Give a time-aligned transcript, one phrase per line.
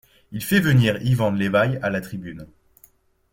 [0.31, 2.47] Il fait venir Ivan Levaï à la Tribune.